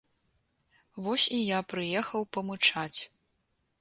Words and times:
Вось 1.07 1.27
і 1.39 1.41
я 1.49 1.59
прыехаў 1.73 2.21
памычаць. 2.39 2.99